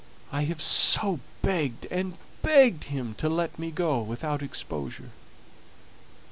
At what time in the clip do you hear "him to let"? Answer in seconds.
2.85-3.59